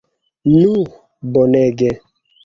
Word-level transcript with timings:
Nu, 0.53 0.85
bonege! 1.35 1.91